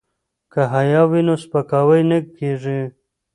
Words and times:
که 0.51 0.61
حیا 0.73 1.01
وي 1.11 1.21
نو 1.27 1.35
سپکاوی 1.43 2.01
نه 2.09 2.17
کیږي. 2.37 2.79